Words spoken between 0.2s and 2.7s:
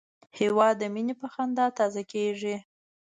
هېواد د مینې په خندا تازه کېږي.